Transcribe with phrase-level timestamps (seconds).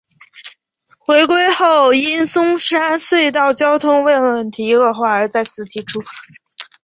[0.97, 6.01] 回归后因松山隧道交通问题恶化而再次提出。